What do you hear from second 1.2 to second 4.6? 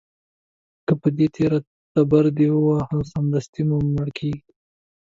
تېره تبر دې وواهه، سمدستي مړ کېږي.